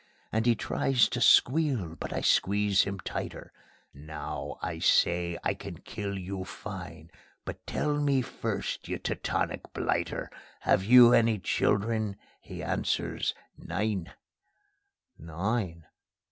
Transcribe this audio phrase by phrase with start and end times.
[0.31, 3.53] And he tries to squeal, but I squeeze him tighter:
[3.93, 7.11] "Now," I say, "I can kill you fine;
[7.45, 10.31] But tell me first, you Teutonic blighter!
[10.61, 14.11] Have you any children?" He answers: "Nein."
[15.21, 15.83] _NINE!